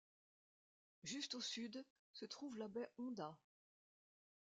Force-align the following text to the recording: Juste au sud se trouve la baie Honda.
Juste 1.03 1.35
au 1.35 1.41
sud 1.41 1.85
se 2.11 2.25
trouve 2.25 2.57
la 2.57 2.67
baie 2.67 2.89
Honda. 2.97 3.37